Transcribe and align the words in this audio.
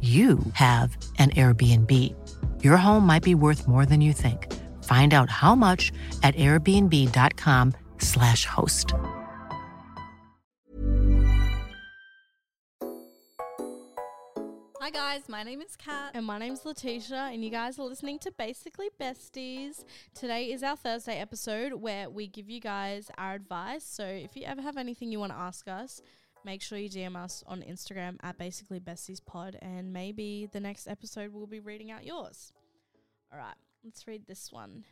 you 0.00 0.38
have 0.52 0.96
an 1.18 1.30
Airbnb. 1.30 2.14
Your 2.62 2.76
home 2.76 3.04
might 3.04 3.24
be 3.24 3.34
worth 3.34 3.66
more 3.66 3.84
than 3.84 4.00
you 4.00 4.12
think. 4.12 4.54
Find 4.84 5.12
out 5.12 5.28
how 5.28 5.56
much 5.56 5.90
at 6.22 6.36
airbnb.com/slash 6.36 8.44
host. 8.44 8.94
Hi 14.80 14.90
guys, 14.90 15.28
my 15.28 15.42
name 15.42 15.60
is 15.60 15.76
Kat. 15.76 16.12
And 16.14 16.24
my 16.24 16.38
name's 16.38 16.62
Latisha, 16.62 17.34
and 17.34 17.44
you 17.44 17.50
guys 17.50 17.78
are 17.78 17.84
listening 17.84 18.18
to 18.20 18.32
Basically 18.32 18.88
Besties. 18.98 19.84
Today 20.14 20.50
is 20.50 20.62
our 20.62 20.76
Thursday 20.76 21.18
episode 21.18 21.74
where 21.74 22.08
we 22.08 22.26
give 22.26 22.48
you 22.48 22.58
guys 22.58 23.10
our 23.18 23.34
advice. 23.34 23.84
So 23.84 24.04
if 24.04 24.34
you 24.34 24.44
ever 24.46 24.62
have 24.62 24.78
anything 24.78 25.12
you 25.12 25.20
want 25.20 25.32
to 25.32 25.38
ask 25.38 25.68
us, 25.68 26.00
make 26.44 26.62
sure 26.62 26.78
you 26.78 26.88
DM 26.88 27.16
us 27.16 27.42
on 27.46 27.62
Instagram 27.62 28.16
at 28.22 28.38
Basically 28.38 28.80
Besties 28.80 29.24
Pod, 29.24 29.58
and 29.60 29.92
maybe 29.92 30.48
the 30.52 30.60
next 30.60 30.88
episode 30.88 31.32
we'll 31.32 31.46
be 31.46 31.60
reading 31.60 31.90
out 31.90 32.04
yours. 32.04 32.52
All 33.32 33.38
right, 33.38 33.56
let's 33.84 34.06
read 34.06 34.26
this 34.26 34.50
one. 34.52 34.84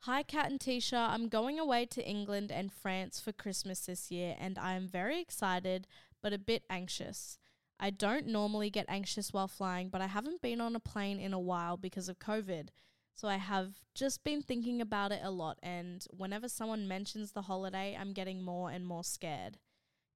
Hi, 0.00 0.22
Kat 0.22 0.50
and 0.50 0.60
Tisha. 0.60 1.08
I'm 1.08 1.28
going 1.28 1.58
away 1.58 1.86
to 1.86 2.06
England 2.06 2.52
and 2.52 2.72
France 2.72 3.20
for 3.20 3.32
Christmas 3.32 3.80
this 3.80 4.10
year, 4.10 4.36
and 4.38 4.58
I 4.58 4.74
am 4.74 4.86
very 4.86 5.20
excited 5.20 5.86
but 6.22 6.32
a 6.32 6.38
bit 6.38 6.62
anxious. 6.70 7.38
I 7.80 7.90
don't 7.90 8.26
normally 8.26 8.70
get 8.70 8.86
anxious 8.88 9.32
while 9.32 9.48
flying, 9.48 9.88
but 9.88 10.00
I 10.00 10.06
haven't 10.06 10.42
been 10.42 10.60
on 10.60 10.76
a 10.76 10.80
plane 10.80 11.18
in 11.18 11.32
a 11.32 11.40
while 11.40 11.76
because 11.76 12.08
of 12.08 12.18
COVID. 12.18 12.68
So 13.14 13.28
I 13.28 13.36
have 13.36 13.74
just 13.94 14.24
been 14.24 14.42
thinking 14.42 14.80
about 14.80 15.12
it 15.12 15.20
a 15.22 15.30
lot, 15.30 15.58
and 15.62 16.04
whenever 16.10 16.48
someone 16.48 16.88
mentions 16.88 17.32
the 17.32 17.42
holiday, 17.42 17.96
I'm 17.98 18.12
getting 18.12 18.42
more 18.42 18.70
and 18.70 18.86
more 18.86 19.04
scared. 19.04 19.58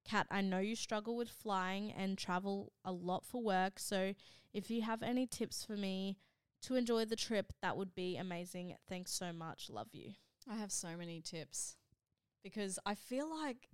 Kat, 0.09 0.25
I 0.31 0.41
know 0.41 0.59
you 0.59 0.75
struggle 0.75 1.15
with 1.15 1.29
flying 1.29 1.91
and 1.91 2.17
travel 2.17 2.71
a 2.83 2.91
lot 2.91 3.23
for 3.25 3.43
work, 3.43 3.77
so 3.79 4.13
if 4.53 4.71
you 4.71 4.81
have 4.81 5.03
any 5.03 5.27
tips 5.27 5.63
for 5.63 5.77
me 5.77 6.17
to 6.63 6.75
enjoy 6.75 7.05
the 7.05 7.15
trip, 7.15 7.53
that 7.61 7.77
would 7.77 7.93
be 7.93 8.17
amazing. 8.17 8.75
Thanks 8.87 9.11
so 9.11 9.31
much. 9.31 9.69
Love 9.69 9.89
you. 9.93 10.13
I 10.49 10.55
have 10.55 10.71
so 10.71 10.97
many 10.97 11.21
tips 11.21 11.75
because 12.43 12.79
I 12.85 12.95
feel 12.95 13.29
like 13.29 13.69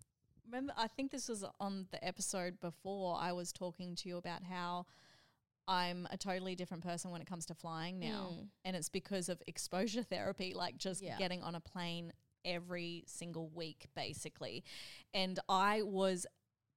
remember 0.46 0.74
I 0.78 0.88
think 0.88 1.12
this 1.12 1.30
was 1.30 1.46
on 1.60 1.88
the 1.92 2.06
episode 2.06 2.60
before 2.60 3.18
I 3.20 3.32
was 3.32 3.54
talking 3.54 3.96
to 3.96 4.10
you 4.10 4.18
about 4.18 4.44
how 4.44 4.86
I'm 5.68 6.08
a 6.12 6.18
totally 6.18 6.56
different 6.56 6.84
person 6.84 7.12
when 7.12 7.22
it 7.22 7.28
comes 7.28 7.46
to 7.48 7.56
flying 7.56 7.98
now. 7.98 8.34
Mm. 8.34 8.48
And 8.66 8.76
it's 8.76 8.90
because 8.90 9.30
of 9.30 9.42
exposure 9.48 10.04
therapy, 10.12 10.54
like 10.54 10.78
just 10.78 11.02
Yeah. 11.02 11.18
getting 11.18 11.42
on 11.44 11.56
a 11.56 11.62
plane 11.62 12.12
every 12.46 13.04
single 13.08 13.50
week, 13.50 13.88
basically. 13.96 14.64
And 15.14 15.40
I 15.50 15.82
was 15.82 16.26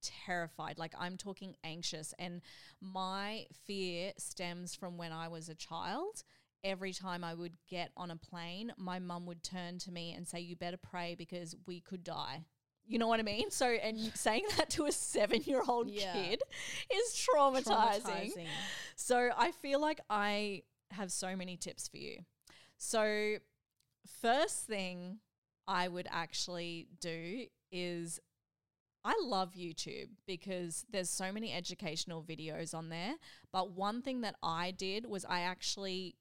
terrified. 0.01 0.77
Like, 0.77 0.93
I'm 0.99 1.17
talking 1.17 1.55
anxious. 1.63 2.13
And 2.19 2.41
my 2.81 3.45
fear 3.65 4.11
stems 4.17 4.75
from 4.75 4.97
when 4.97 5.11
I 5.11 5.27
was 5.27 5.49
a 5.49 5.55
child. 5.55 6.23
Every 6.63 6.91
time 6.91 7.23
I 7.23 7.33
would 7.35 7.53
get 7.69 7.91
on 7.95 8.11
a 8.11 8.17
plane, 8.17 8.73
my 8.77 8.99
mum 8.99 9.25
would 9.27 9.43
turn 9.43 9.77
to 9.79 9.91
me 9.91 10.13
and 10.13 10.27
say, 10.27 10.39
You 10.41 10.55
better 10.57 10.77
pray 10.77 11.15
because 11.17 11.55
we 11.65 11.79
could 11.79 12.03
die. 12.03 12.43
You 12.85 12.97
know 12.97 13.07
what 13.07 13.19
I 13.19 13.23
mean? 13.23 13.51
So, 13.51 13.65
and 13.67 13.97
saying 14.15 14.45
that 14.57 14.69
to 14.71 14.85
a 14.85 14.91
seven 14.91 15.41
year 15.43 15.61
old 15.65 15.89
Yeah. 15.89 16.11
kid 16.13 16.41
is 16.93 17.27
traumatizing. 17.33 18.47
So 18.95 19.29
I 19.37 19.51
feel 19.51 19.79
like 19.79 20.01
I 20.09 20.63
have 20.91 21.11
so 21.11 21.35
many 21.35 21.55
tips 21.55 21.87
for 21.87 21.97
you. 21.97 22.17
So, 22.77 23.35
first 24.21 24.65
thing 24.65 25.19
I 25.69 25.87
would 25.87 26.07
actually 26.09 26.87
do 26.99 27.45
is 27.71 28.19
I 29.05 29.13
love 29.23 29.53
YouTube 29.53 30.09
because 30.25 30.83
there's 30.91 31.11
so 31.11 31.31
many 31.31 31.53
educational 31.53 32.23
videos 32.23 32.73
on 32.73 32.89
there. 32.89 33.13
But 33.53 33.71
one 33.71 34.01
thing 34.01 34.21
that 34.21 34.35
I 34.41 34.71
did 34.71 35.05
was 35.05 35.25
I 35.25 35.41
actually 35.41 36.15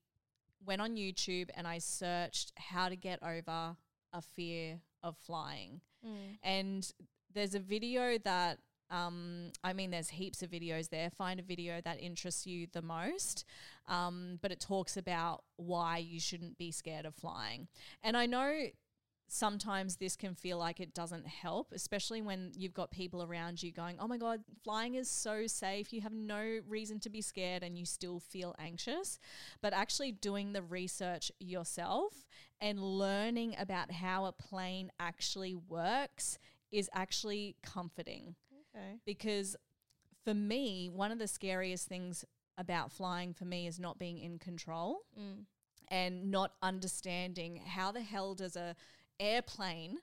went 0.65 0.83
on 0.83 0.97
YouTube 0.97 1.49
and 1.57 1.67
I 1.67 1.79
searched 1.79 2.53
how 2.57 2.91
to 2.91 2.97
get 2.97 3.21
over 3.23 3.77
a 4.13 4.21
fear 4.23 4.81
of 5.03 5.17
flying. 5.17 5.81
Mm. 6.07 6.39
And 6.43 6.93
there's 7.33 7.55
a 7.55 7.61
video 7.61 8.19
that, 8.19 8.59
um, 8.91 9.53
I 9.65 9.73
mean, 9.73 9.91
there's 9.91 10.11
heaps 10.11 10.43
of 10.43 10.51
videos 10.51 10.91
there. 10.91 11.09
Find 11.09 11.41
a 11.41 11.43
video 11.43 11.81
that 11.81 12.01
interests 12.03 12.47
you 12.47 12.67
the 12.71 12.83
most. 12.83 13.47
Um, 13.87 14.39
but 14.43 14.53
it 14.53 14.61
talks 14.61 14.99
about 14.99 15.43
why 15.57 15.99
you 15.99 16.21
shouldn't 16.21 16.59
be 16.59 16.71
scared 16.71 17.07
of 17.07 17.15
flying. 17.15 17.69
And 18.03 18.15
I 18.15 18.27
know 18.27 18.67
sometimes 19.29 19.97
this 19.97 20.17
can 20.17 20.35
feel 20.35 20.59
like 20.59 20.81
it 20.81 20.95
doesn't 20.95 21.27
help, 21.27 21.73
especially 21.73 22.23
when 22.23 22.51
you've 22.57 22.73
got 22.75 22.91
people 22.91 23.23
around 23.23 23.63
you 23.63 23.71
going, 23.71 23.97
Oh 24.01 24.09
my 24.09 24.17
God, 24.17 24.41
flying 24.65 24.95
is 24.95 25.09
so 25.11 25.47
safe. 25.47 25.93
You 25.93 26.01
have 26.01 26.13
no 26.15 26.61
reason 26.67 26.99
to 27.01 27.11
be 27.11 27.21
scared 27.21 27.63
and 27.63 27.79
you 27.79 27.85
still 27.85 28.21
feel 28.21 28.55
anxious. 28.59 29.19
But 29.61 29.73
actually 29.75 30.13
doing 30.13 30.53
the 30.55 30.63
research 30.63 31.31
yourself 31.39 32.27
and 32.61 32.81
learning 32.83 33.55
about 33.59 33.93
how 33.93 34.25
a 34.25 34.33
plane 34.33 34.91
actually 34.99 35.55
works 35.55 36.39
is 36.73 36.89
actually 36.93 37.57
comforting 37.63 38.35
Okay. 38.75 38.97
because 39.07 39.57
for 40.25 40.35
me, 40.35 40.89
one 40.93 41.11
of 41.13 41.19
the 41.19 41.29
scariest 41.29 41.87
things 41.89 42.25
about 42.59 42.91
flying 42.93 43.33
for 43.33 43.45
me 43.45 43.67
is 43.67 43.79
not 43.79 43.99
being 43.99 44.19
in 44.19 44.39
control 44.39 45.01
Mm. 45.19 45.45
and 45.89 46.31
not 46.31 46.53
understanding 46.63 47.57
how 47.57 47.93
the 47.93 48.03
hell 48.03 48.35
does 48.35 48.57
a 48.57 48.75
airplane 49.21 49.99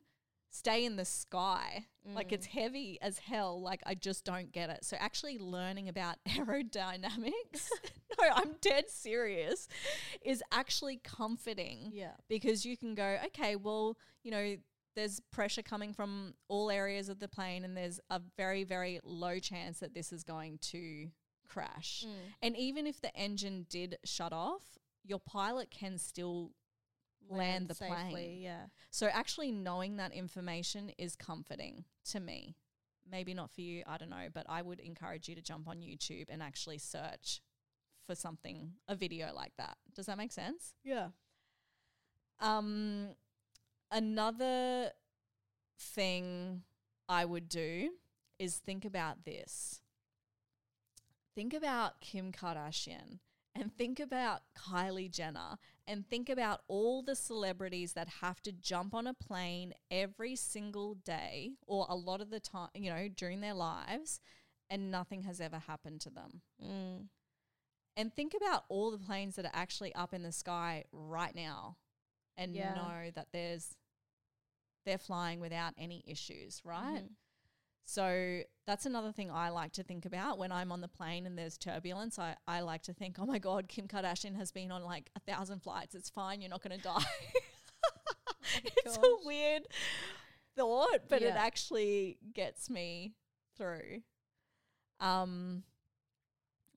stay 0.49 0.85
in 0.85 0.95
the 0.95 1.05
sky 1.05 1.85
like 2.13 2.31
it's 2.31 2.45
heavy 2.45 2.97
as 3.01 3.17
hell 3.17 3.59
like 3.61 3.81
i 3.85 3.93
just 3.95 4.23
don't 4.23 4.51
get 4.51 4.69
it 4.69 4.85
so 4.85 4.95
actually 4.99 5.37
learning 5.37 5.89
about 5.89 6.15
aerodynamics 6.29 7.69
no 8.21 8.27
i'm 8.35 8.51
dead 8.61 8.89
serious 8.89 9.67
is 10.23 10.41
actually 10.51 10.97
comforting 11.03 11.89
Yeah. 11.91 12.11
because 12.29 12.65
you 12.65 12.77
can 12.77 12.95
go, 12.95 13.17
okay, 13.27 13.55
well, 13.55 13.97
you 14.23 14.31
know, 14.31 14.55
there's 14.95 15.19
pressure 15.31 15.61
coming 15.61 15.93
from 15.93 16.33
all 16.47 16.71
areas 16.71 17.09
of 17.09 17.19
the 17.19 17.27
plane, 17.27 17.63
and 17.65 17.75
there's 17.75 17.99
a 18.09 18.21
very, 18.37 18.63
very 18.63 18.99
low 19.03 19.39
chance 19.39 19.79
that 19.79 19.93
this 19.93 20.13
is 20.13 20.23
going 20.23 20.57
to 20.71 21.09
crash. 21.47 22.05
Mm. 22.07 22.11
And 22.41 22.57
even 22.57 22.87
if 22.87 23.01
the 23.01 23.13
engine 23.15 23.65
did 23.69 23.97
shut 24.05 24.31
off, 24.31 24.63
your 25.03 25.19
pilot 25.19 25.69
can 25.69 25.97
still 25.97 26.51
land, 27.29 27.67
the 27.67 27.75
safely, 27.75 28.11
plane. 28.11 28.41
Yeah. 28.41 28.65
So 28.91 29.07
actually 29.07 29.51
knowing 29.51 29.97
that 29.97 30.11
information 30.13 30.91
is 30.97 31.15
comforting 31.15 31.85
to 32.11 32.19
me. 32.19 32.55
maybe 33.09 33.33
not 33.33 33.51
for 33.51 33.61
you, 33.61 33.83
I 33.87 33.97
don't 33.97 34.09
know, 34.09 34.27
but 34.33 34.45
I 34.49 34.61
would 34.61 34.79
encourage 34.79 35.29
you 35.29 35.35
to 35.35 35.41
jump 35.41 35.67
on 35.67 35.77
YouTube 35.77 36.25
and 36.29 36.41
actually 36.41 36.77
search 36.77 37.41
for 38.05 38.15
something, 38.15 38.73
a 38.87 38.95
video 38.95 39.33
like 39.33 39.53
that. 39.57 39.77
Does 39.95 40.05
that 40.07 40.17
make 40.17 40.31
sense? 40.31 40.73
Yeah. 40.83 41.09
Um, 42.39 43.09
another 43.91 44.91
thing 45.79 46.63
I 47.07 47.25
would 47.25 47.49
do 47.49 47.91
is 48.39 48.57
think 48.57 48.85
about 48.85 49.25
this. 49.25 49.81
Think 51.33 51.53
about 51.53 52.01
Kim 52.01 52.31
Kardashian 52.31 53.19
and 53.53 53.75
think 53.75 53.99
about 53.99 54.41
Kylie 54.57 55.11
Jenner 55.11 55.57
and 55.87 56.07
think 56.07 56.29
about 56.29 56.61
all 56.67 57.01
the 57.03 57.15
celebrities 57.15 57.93
that 57.93 58.07
have 58.21 58.41
to 58.41 58.51
jump 58.51 58.93
on 58.93 59.05
a 59.07 59.13
plane 59.13 59.73
every 59.91 60.35
single 60.35 60.95
day 60.95 61.53
or 61.67 61.85
a 61.89 61.95
lot 61.95 62.21
of 62.21 62.29
the 62.29 62.39
time, 62.39 62.69
you 62.73 62.89
know, 62.89 63.07
during 63.07 63.41
their 63.41 63.53
lives 63.53 64.19
and 64.69 64.89
nothing 64.91 65.23
has 65.23 65.39
ever 65.39 65.59
happened 65.59 66.01
to 66.01 66.09
them. 66.09 66.41
Mm. 66.63 67.07
And 67.97 68.13
think 68.13 68.33
about 68.35 68.65
all 68.67 68.91
the 68.91 68.97
planes 68.97 69.35
that 69.35 69.45
are 69.45 69.51
actually 69.53 69.93
up 69.95 70.13
in 70.13 70.23
the 70.23 70.31
sky 70.31 70.85
right 70.91 71.35
now 71.35 71.77
and 72.35 72.53
Yeah. 72.53 72.73
know 72.73 73.11
that 73.15 73.27
there's 73.31 73.75
they're 74.85 74.97
flying 74.97 75.39
without 75.39 75.73
any 75.77 76.03
issues, 76.05 76.61
right? 76.63 77.03
Mhm. 77.05 77.15
So 77.85 78.41
that's 78.65 78.87
another 78.87 79.11
thing 79.11 79.29
I 79.29 79.49
like 79.49 79.73
to 79.73 79.83
think 79.83 80.05
about 80.05 80.39
when 80.39 80.51
I'm 80.51 80.71
on 80.71 80.81
the 80.81 80.87
plane 80.87 81.27
and 81.27 81.37
there's 81.37 81.57
turbulence. 81.57 82.17
I, 82.17 82.35
I 82.47 82.61
like 82.61 82.81
to 82.83 82.93
think, 82.93 83.17
oh 83.19 83.25
my 83.25 83.37
God, 83.37 83.67
Kim 83.67 83.87
Kardashian 83.87 84.35
has 84.35 84.51
been 84.51 84.71
on 84.71 84.83
like 84.83 85.11
a 85.15 85.19
thousand 85.19 85.61
flights. 85.61 85.93
It's 85.93 86.09
fine. 86.09 86.41
You're 86.41 86.49
not 86.49 86.63
going 86.63 86.77
to 86.77 86.83
die. 86.83 87.03
it's 88.63 88.97
gosh. 88.97 89.05
a 89.05 89.25
weird 89.27 89.63
thought, 90.57 91.01
but 91.09 91.21
it 91.21 91.35
actually 91.35 92.17
gets 92.33 92.69
me 92.69 93.13
through. 93.55 94.01
Um, 94.99 95.63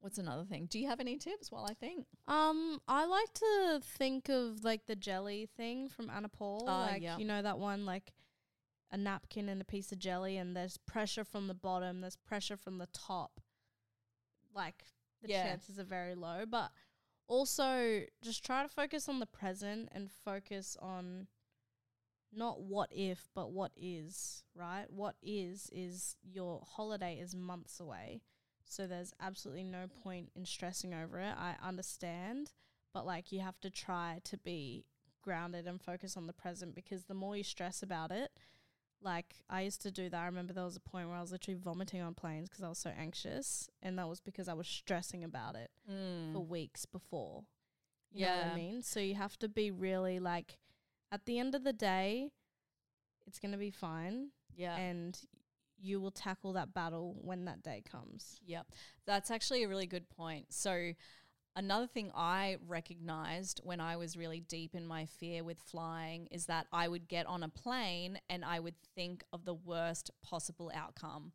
what's 0.00 0.18
another 0.18 0.44
thing? 0.44 0.66
Do 0.70 0.78
you 0.78 0.88
have 0.88 1.00
any 1.00 1.16
tips 1.16 1.50
while 1.50 1.64
I 1.64 1.74
think? 1.74 2.06
Um, 2.26 2.80
I 2.86 3.06
like 3.06 3.32
to 3.34 3.80
think 3.82 4.28
of 4.28 4.64
like 4.64 4.86
the 4.86 4.96
jelly 4.96 5.48
thing 5.56 5.88
from 5.88 6.10
Anna 6.10 6.28
Paul. 6.28 6.64
Oh, 6.68 6.90
like 6.92 7.02
yeah. 7.02 7.16
you 7.16 7.24
know 7.24 7.40
that 7.40 7.58
one, 7.58 7.86
like 7.86 8.12
a 8.90 8.96
napkin 8.96 9.48
and 9.48 9.60
a 9.60 9.64
piece 9.64 9.92
of 9.92 9.98
jelly, 9.98 10.36
and 10.36 10.56
there's 10.56 10.78
pressure 10.78 11.24
from 11.24 11.46
the 11.46 11.54
bottom, 11.54 12.00
there's 12.00 12.16
pressure 12.16 12.56
from 12.56 12.78
the 12.78 12.88
top. 12.92 13.40
Like 14.54 14.84
the 15.22 15.28
Yeah. 15.28 15.42
chances 15.42 15.78
are 15.78 15.84
very 15.84 16.14
low, 16.14 16.44
but 16.48 16.70
also 17.26 18.02
just 18.22 18.44
try 18.44 18.62
to 18.62 18.68
focus 18.68 19.08
on 19.08 19.20
the 19.20 19.26
present 19.26 19.88
and 19.92 20.10
focus 20.10 20.76
on 20.80 21.26
not 22.32 22.60
what 22.60 22.90
if, 22.92 23.28
but 23.34 23.52
what 23.52 23.72
is, 23.76 24.44
right? 24.54 24.86
What 24.90 25.16
is 25.22 25.70
is 25.72 26.16
your 26.22 26.62
holiday 26.66 27.18
is 27.18 27.34
months 27.34 27.80
away. 27.80 28.20
So 28.66 28.86
there's 28.86 29.14
absolutely 29.20 29.64
no 29.64 29.86
point 30.02 30.30
in 30.36 30.44
stressing 30.44 30.92
over 30.92 31.18
it. 31.20 31.34
I 31.38 31.54
understand, 31.62 32.52
but 32.92 33.06
like 33.06 33.32
you 33.32 33.40
have 33.40 33.58
to 33.60 33.70
try 33.70 34.20
to 34.24 34.36
be 34.36 34.84
grounded 35.22 35.66
and 35.66 35.80
focus 35.80 36.16
on 36.16 36.26
the 36.26 36.32
present 36.34 36.74
because 36.74 37.04
the 37.04 37.14
more 37.14 37.36
you 37.36 37.42
stress 37.44 37.82
about 37.82 38.10
it, 38.10 38.30
like 39.02 39.36
I 39.48 39.62
used 39.62 39.82
to 39.82 39.90
do 39.90 40.08
that. 40.08 40.20
I 40.22 40.26
remember 40.26 40.52
there 40.52 40.64
was 40.64 40.76
a 40.76 40.80
point 40.80 41.08
where 41.08 41.16
I 41.16 41.20
was 41.20 41.32
literally 41.32 41.58
vomiting 41.62 42.00
on 42.02 42.14
planes 42.14 42.48
because 42.48 42.64
I 42.64 42.68
was 42.68 42.78
so 42.78 42.90
anxious, 42.98 43.68
and 43.82 43.98
that 43.98 44.08
was 44.08 44.20
because 44.20 44.48
I 44.48 44.54
was 44.54 44.66
stressing 44.66 45.24
about 45.24 45.54
it 45.56 45.70
mm. 45.90 46.32
for 46.32 46.40
weeks 46.40 46.86
before. 46.86 47.44
You 48.12 48.26
know 48.26 48.32
what 48.32 48.46
Yeah. 48.46 48.52
I 48.52 48.56
mean? 48.56 48.82
So 48.82 49.00
you 49.00 49.14
have 49.14 49.38
to 49.38 49.48
be 49.48 49.70
really 49.70 50.18
like, 50.18 50.58
at 51.12 51.26
the 51.26 51.38
end 51.38 51.54
of 51.54 51.64
the 51.64 51.72
day, 51.72 52.30
it's 53.26 53.38
gonna 53.38 53.58
be 53.58 53.70
fine, 53.70 54.30
Yeah. 54.56 54.76
and 54.76 55.18
you 55.80 56.00
will 56.00 56.10
tackle 56.10 56.52
that 56.54 56.74
battle 56.74 57.16
when 57.20 57.44
that 57.44 57.62
day 57.62 57.82
comes. 57.88 58.40
Yep. 58.44 58.66
That's 59.06 59.30
actually 59.30 59.62
a 59.62 59.68
really 59.68 59.86
good 59.86 60.08
point. 60.08 60.52
So, 60.52 60.92
another 61.58 61.88
thing 61.88 62.12
I 62.14 62.56
recognized 62.68 63.60
when 63.64 63.80
I 63.80 63.96
was 63.96 64.16
really 64.16 64.38
deep 64.38 64.76
in 64.76 64.86
my 64.86 65.06
fear 65.06 65.42
with 65.42 65.58
flying 65.58 66.28
is 66.30 66.46
that 66.46 66.68
I 66.72 66.86
would 66.86 67.08
get 67.08 67.26
on 67.26 67.42
a 67.42 67.48
plane 67.48 68.20
and 68.30 68.44
I 68.44 68.60
would 68.60 68.76
think 68.94 69.24
of 69.32 69.44
the 69.44 69.54
worst 69.54 70.12
possible 70.22 70.70
outcome. 70.72 71.32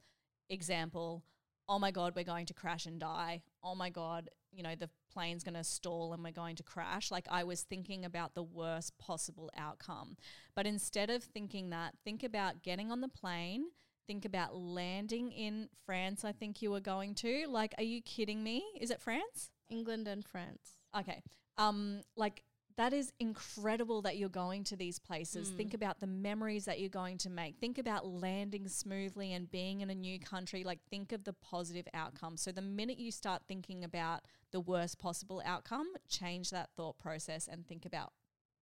Example, 0.49 1.25
oh 1.67 1.77
my 1.77 1.91
God, 1.91 2.13
we're 2.15 2.23
going 2.23 2.45
to 2.45 2.53
crash 2.53 2.85
and 2.85 3.01
die. 3.01 3.43
Oh 3.61 3.75
my 3.75 3.89
God, 3.89 4.29
you 4.53 4.63
know, 4.63 4.75
the 4.75 4.89
plane's 5.11 5.43
going 5.43 5.55
to 5.55 5.63
stall 5.63 6.13
and 6.13 6.23
we're 6.23 6.31
going 6.31 6.55
to 6.55 6.63
crash. 6.63 7.11
Like 7.11 7.27
I 7.29 7.43
was 7.43 7.61
thinking 7.61 8.05
about 8.05 8.33
the 8.33 8.43
worst 8.43 8.97
possible 8.97 9.51
outcome. 9.57 10.15
But 10.55 10.65
instead 10.65 11.09
of 11.09 11.23
thinking 11.25 11.69
that, 11.71 11.95
think 12.05 12.23
about 12.23 12.63
getting 12.63 12.91
on 12.91 13.01
the 13.01 13.09
plane 13.09 13.65
think 14.05 14.25
about 14.25 14.53
landing 14.53 15.31
in 15.31 15.69
France, 15.85 16.25
I 16.25 16.33
think 16.33 16.61
you 16.61 16.71
were 16.71 16.81
going 16.81 17.15
to. 17.15 17.45
Like, 17.47 17.73
are 17.77 17.85
you 17.85 18.01
kidding 18.01 18.43
me? 18.43 18.61
Is 18.81 18.91
it 18.91 19.01
France? 19.01 19.52
England 19.69 20.07
and 20.07 20.23
France. 20.25 20.75
Okay. 20.97 21.21
Um, 21.57 22.01
like 22.15 22.43
that 22.77 22.93
is 22.93 23.11
incredible 23.19 24.01
that 24.01 24.17
you're 24.17 24.29
going 24.29 24.63
to 24.65 24.75
these 24.75 24.97
places. 24.97 25.49
Think 25.49 25.73
about 25.73 25.99
the 25.99 26.07
memories 26.07 26.65
that 26.65 26.79
you're 26.79 26.89
going 26.89 27.19
to 27.19 27.29
make. 27.29 27.57
Think 27.59 27.77
about 27.77 28.07
landing 28.07 28.67
smoothly 28.67 29.33
and 29.33 29.49
being 29.49 29.81
in 29.81 29.89
a 29.91 29.95
new 29.95 30.19
country. 30.19 30.63
Like 30.63 30.79
think 30.89 31.11
of 31.11 31.23
the 31.23 31.33
positive 31.33 31.87
outcome. 31.93 32.35
So 32.35 32.51
the 32.51 32.63
minute 32.63 32.97
you 32.97 33.11
start 33.11 33.43
thinking 33.47 33.83
about 33.83 34.21
the 34.51 34.59
worst 34.59 34.97
possible 34.97 35.41
outcome, 35.45 35.87
change 36.09 36.49
that 36.49 36.69
thought 36.75 36.97
process 36.97 37.47
and 37.47 37.67
think 37.67 37.85
about 37.85 38.13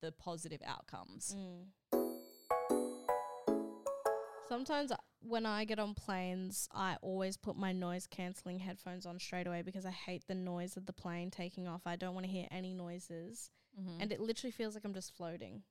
the 0.01 0.12
positive 0.12 0.62
outcomes. 0.65 1.33
Sometimes 4.51 4.92
when 5.21 5.45
I 5.45 5.63
get 5.63 5.80
on 5.80 5.94
planes, 5.94 6.68
I 6.74 6.98
always 7.01 7.38
put 7.38 7.56
my 7.56 7.71
noise 7.71 8.06
cancelling 8.06 8.59
headphones 8.59 9.06
on 9.06 9.18
straight 9.18 9.48
away 9.48 9.62
because 9.62 9.86
I 9.86 9.92
hate 9.92 10.25
the 10.27 10.36
noise 10.36 10.75
of 10.75 10.86
the 10.86 10.92
plane 10.92 11.31
taking 11.31 11.69
off. 11.69 11.83
I 11.86 11.95
don't 11.95 12.13
want 12.13 12.25
to 12.25 12.31
hear 12.31 12.48
any 12.51 12.74
noises. 12.74 13.50
And 14.01 14.12
it 14.12 14.19
literally 14.19 14.51
feels 14.51 14.74
like 14.74 14.83
I'm 14.83 14.94
just 14.94 15.15
floating. 15.15 15.62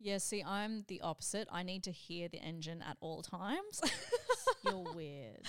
Yeah, 0.00 0.16
see, 0.16 0.42
I'm 0.42 0.84
the 0.88 1.02
opposite. 1.02 1.48
I 1.52 1.62
need 1.64 1.84
to 1.84 1.90
hear 1.92 2.28
the 2.28 2.38
engine 2.38 2.80
at 2.88 2.96
all 3.00 3.20
times. 3.20 3.82
You're 4.64 4.94
weird. 4.94 5.42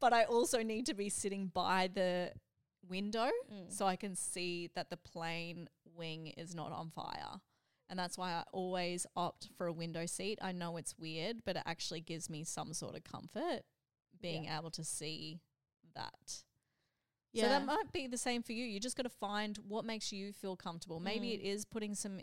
but 0.00 0.12
I 0.12 0.24
also 0.24 0.64
need 0.64 0.86
to 0.86 0.94
be 0.94 1.08
sitting 1.08 1.46
by 1.54 1.88
the 1.94 2.32
window 2.88 3.30
Mm. 3.52 3.72
so 3.72 3.86
I 3.86 3.94
can 3.94 4.16
see 4.16 4.68
that 4.74 4.90
the 4.90 4.96
plane 4.96 5.68
wing 5.94 6.26
is 6.36 6.56
not 6.56 6.72
on 6.72 6.90
fire. 6.90 7.40
And 7.88 7.98
that's 7.98 8.18
why 8.18 8.32
I 8.32 8.42
always 8.52 9.06
opt 9.16 9.48
for 9.56 9.66
a 9.66 9.72
window 9.72 10.06
seat. 10.06 10.38
I 10.42 10.52
know 10.52 10.76
it's 10.76 10.98
weird, 10.98 11.44
but 11.44 11.56
it 11.56 11.62
actually 11.66 12.00
gives 12.00 12.28
me 12.28 12.42
some 12.44 12.72
sort 12.74 12.96
of 12.96 13.04
comfort 13.04 13.62
being 14.20 14.46
able 14.46 14.70
to 14.72 14.82
see 14.84 15.40
that. 15.94 16.42
Yeah. 17.32 17.44
So 17.44 17.48
that 17.50 17.64
might 17.66 17.92
be 17.92 18.06
the 18.06 18.16
same 18.18 18.42
for 18.42 18.52
you. 18.52 18.64
You 18.64 18.80
just 18.80 18.96
got 18.96 19.02
to 19.04 19.08
find 19.08 19.56
what 19.68 19.84
makes 19.84 20.10
you 20.12 20.32
feel 20.32 20.56
comfortable. 20.56 20.98
Maybe 21.00 21.28
Mm. 21.28 21.34
it 21.34 21.40
is 21.42 21.64
putting 21.64 21.94
some 21.94 22.20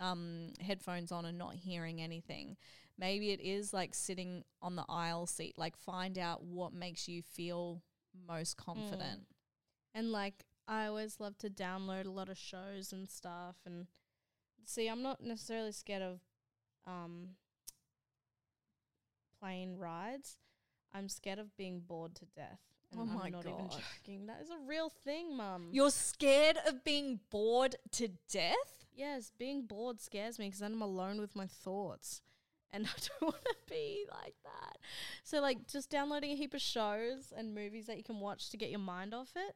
um, 0.00 0.52
headphones 0.60 1.12
on 1.12 1.24
and 1.24 1.36
not 1.38 1.54
hearing 1.54 2.00
anything. 2.00 2.56
Maybe 2.96 3.30
it 3.30 3.40
is 3.40 3.72
like 3.72 3.94
sitting 3.94 4.44
on 4.62 4.74
the 4.74 4.84
aisle 4.88 5.26
seat. 5.26 5.58
Like 5.58 5.76
find 5.76 6.18
out 6.18 6.42
what 6.42 6.72
makes 6.72 7.08
you 7.08 7.22
feel 7.22 7.82
most 8.26 8.56
confident. 8.56 9.26
And 9.94 10.10
like 10.10 10.44
I 10.66 10.86
always 10.86 11.20
love 11.20 11.36
to 11.38 11.50
download 11.50 12.06
a 12.06 12.10
lot 12.10 12.28
of 12.28 12.38
shows 12.38 12.92
and 12.92 13.08
stuff 13.08 13.56
and 13.66 13.86
see 14.68 14.86
I'm 14.88 15.02
not 15.02 15.22
necessarily 15.22 15.72
scared 15.72 16.02
of 16.02 16.20
um 16.86 17.30
plane 19.40 19.76
rides. 19.76 20.38
I'm 20.92 21.08
scared 21.08 21.38
of 21.38 21.56
being 21.56 21.80
bored 21.80 22.14
to 22.16 22.26
death. 22.34 22.60
And 22.90 23.00
Oh 23.00 23.04
my 23.04 23.26
I'm 23.26 23.32
not 23.32 23.46
even 23.46 23.68
God. 23.68 23.82
joking. 24.00 24.26
That 24.26 24.40
is 24.42 24.50
a 24.50 24.58
real 24.66 24.88
thing, 24.88 25.36
mum. 25.36 25.68
You're 25.72 25.90
scared 25.90 26.56
of 26.66 26.82
being 26.84 27.20
bored 27.30 27.76
to 27.92 28.08
death? 28.30 28.74
yes, 28.94 29.30
being 29.38 29.62
bored 29.64 30.00
scares 30.00 30.40
me 30.40 30.46
because 30.46 30.58
then 30.58 30.72
I'm 30.72 30.82
alone 30.82 31.20
with 31.20 31.36
my 31.36 31.46
thoughts. 31.46 32.20
And 32.72 32.84
I 32.86 32.90
don't 32.98 33.32
want 33.32 33.44
to 33.44 33.54
be 33.70 34.04
like 34.10 34.34
that. 34.42 34.78
So, 35.22 35.40
like, 35.40 35.68
just 35.68 35.88
downloading 35.88 36.32
a 36.32 36.34
heap 36.34 36.52
of 36.52 36.60
shows 36.60 37.32
and 37.36 37.54
movies 37.54 37.86
that 37.86 37.96
you 37.96 38.02
can 38.02 38.18
watch 38.18 38.50
to 38.50 38.56
get 38.56 38.70
your 38.70 38.80
mind 38.80 39.14
off 39.14 39.30
it. 39.36 39.54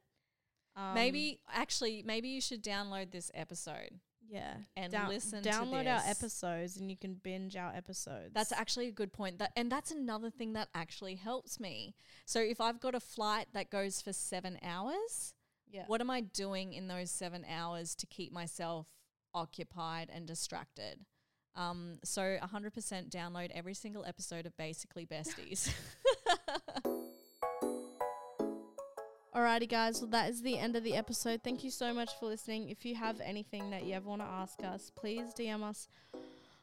Um, 0.77 0.95
maybe, 0.95 1.41
actually, 1.53 2.05
maybe 2.07 2.29
you 2.29 2.41
should 2.41 2.63
download 2.63 3.11
this 3.11 3.31
episode. 3.35 3.99
Yeah, 4.33 4.55
and 4.77 4.91
Down- 4.91 5.11
listen 5.11 5.43
to 5.43 5.51
Download 5.51 5.87
our 5.87 6.01
this. 6.01 6.09
episodes, 6.09 6.79
and 6.79 6.91
you 6.91 6.97
can 6.97 7.15
binge 7.15 7.55
our 7.55 7.71
episodes. 7.75 8.33
That's 8.33 8.51
actually 8.51 8.89
a 8.89 8.93
good 8.93 9.13
point. 9.13 9.39
That 9.39 9.53
and 9.57 9.71
that's 9.71 9.91
another 9.91 10.31
thing 10.31 10.55
that 10.55 10.69
actually 10.75 11.17
helps 11.17 11.61
me. 11.61 11.95
So 12.25 12.41
if 12.41 12.59
I've 12.59 12.81
got 12.81 12.95
a 12.95 13.01
flight 13.01 13.49
that 13.53 13.69
goes 13.69 14.01
for 14.01 14.15
7 14.15 14.59
hours, 14.63 15.35
yeah. 15.71 15.85
what 15.87 16.01
am 16.01 16.09
I 16.09 16.23
doing 16.23 16.73
in 16.73 16.89
those 16.89 17.11
7 17.11 17.45
hours 17.47 17.95
to 17.97 18.07
keep 18.07 18.33
myself 18.33 18.87
occupied 19.35 20.09
and 20.11 20.27
distracted? 20.27 21.05
Um, 21.55 21.99
so 22.03 22.39
100% 22.43 23.11
download 23.11 23.51
every 23.53 23.75
single 23.75 24.07
episode 24.07 24.47
of 24.47 24.57
Basically 24.57 25.05
Besties. 25.05 25.71
Alrighty, 29.35 29.67
guys. 29.69 30.01
Well, 30.01 30.11
that 30.11 30.29
is 30.29 30.43
the 30.43 30.59
end 30.59 30.77
of 30.77 30.85
the 30.85 30.95
episode. 30.95 31.43
Thank 31.43 31.65
you 31.65 31.71
so 31.71 31.95
much 31.95 32.11
for 32.21 32.27
listening. 32.27 32.69
If 32.69 32.85
you 32.85 32.95
have 32.97 33.19
anything 33.21 33.71
that 33.71 33.85
you 33.85 33.95
ever 33.95 34.07
want 34.07 34.21
to 34.21 34.29
ask 34.29 34.63
us, 34.63 34.93
please 34.95 35.33
DM 35.33 35.63
us 35.63 35.89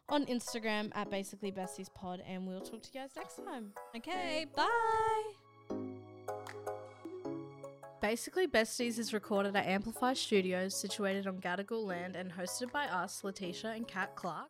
on 0.08 0.26
Instagram 0.28 0.92
at 0.94 1.10
Basically 1.10 1.52
Besties 1.52 1.92
Pod, 1.94 2.22
and 2.28 2.46
we'll 2.46 2.62
talk 2.62 2.84
to 2.84 2.90
you 2.94 3.00
guys 3.00 3.10
next 3.16 3.44
time. 3.44 3.74
Okay, 3.96 4.46
bye. 4.56 5.24
Basically 8.02 8.48
Besties 8.48 9.00
is 9.00 9.14
recorded 9.14 9.56
at 9.56 9.66
Amplify 9.66 10.14
Studios, 10.14 10.76
situated 10.76 11.26
on 11.26 11.40
Gadigal 11.40 11.86
land, 11.86 12.16
and 12.16 12.32
hosted 12.32 12.72
by 12.72 12.86
us, 12.86 13.22
Latisha 13.24 13.76
and 13.76 13.88
Kat 13.88 14.16
Clark. 14.16 14.50